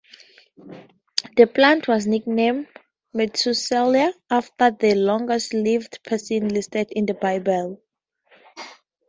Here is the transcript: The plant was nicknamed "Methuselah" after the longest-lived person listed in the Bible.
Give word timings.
The 1.37 1.45
plant 1.45 1.87
was 1.87 2.07
nicknamed 2.07 2.65
"Methuselah" 3.13 4.11
after 4.31 4.71
the 4.71 4.95
longest-lived 4.95 6.01
person 6.03 6.49
listed 6.49 6.87
in 6.89 7.05
the 7.05 7.13
Bible. 7.13 7.79